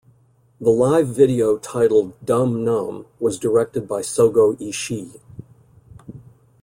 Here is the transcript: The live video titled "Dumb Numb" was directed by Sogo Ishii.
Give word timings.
The 0.59 0.71
live 0.71 1.09
video 1.09 1.59
titled 1.59 2.13
"Dumb 2.25 2.63
Numb" 2.65 3.05
was 3.19 3.37
directed 3.37 3.87
by 3.87 4.01
Sogo 4.01 4.57
Ishii. 4.59 5.19